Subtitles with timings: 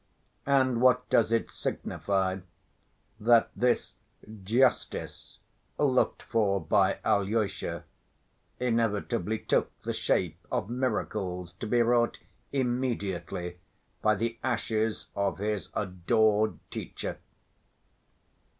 [0.47, 2.39] And what does it signify
[3.19, 3.93] that this
[4.43, 5.37] "justice"
[5.77, 7.83] looked for by Alyosha
[8.59, 12.17] inevitably took the shape of miracles to be wrought
[12.51, 13.59] immediately
[14.01, 17.19] by the ashes of his adored teacher?